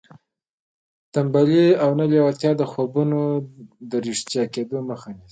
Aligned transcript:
تنبلي 1.13 1.65
او 1.83 1.89
نه 1.99 2.05
لېوالتیا 2.11 2.51
د 2.57 2.63
خوبونو 2.71 3.19
د 3.91 3.93
رښتیا 4.07 4.43
کېدو 4.53 4.77
مخه 4.89 5.09
نیسي 5.17 5.29